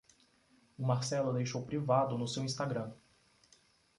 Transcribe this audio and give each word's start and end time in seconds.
O 0.79 0.83
Marcelo 0.83 1.31
deixou 1.31 1.63
privado 1.63 2.17
no 2.17 2.27
seu 2.27 2.43
Instagram 2.43 2.91